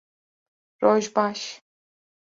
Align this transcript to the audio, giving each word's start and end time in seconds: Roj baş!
Roj 0.81 1.15
baş! 1.15 1.61